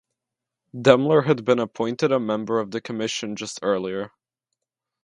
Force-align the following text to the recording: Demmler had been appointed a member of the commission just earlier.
Demmler 0.75 1.25
had 1.27 1.45
been 1.45 1.59
appointed 1.59 2.11
a 2.11 2.19
member 2.19 2.59
of 2.59 2.71
the 2.71 2.81
commission 2.81 3.35
just 3.35 3.59
earlier. 3.61 4.09